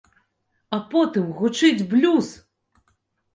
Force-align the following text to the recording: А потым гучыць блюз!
А 0.77 0.79
потым 0.93 1.27
гучыць 1.41 1.85
блюз! 1.93 2.31